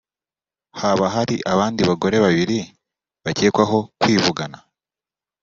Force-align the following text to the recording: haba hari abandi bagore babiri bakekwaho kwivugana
haba 0.79 1.05
hari 1.15 1.35
abandi 1.53 1.81
bagore 1.89 2.17
babiri 2.25 2.57
bakekwaho 3.23 3.77
kwivugana 3.99 4.57